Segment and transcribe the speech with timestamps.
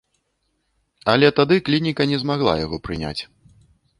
[1.11, 3.21] Але тады клініка не змагла яго прыняць.